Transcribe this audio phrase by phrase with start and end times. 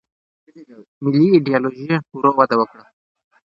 [1.03, 2.83] ملي ایدیالوژي ورو وده وکړه.